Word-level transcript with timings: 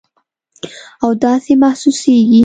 او 1.03 1.09
داسې 1.23 1.53
محسوسیږي 1.61 2.39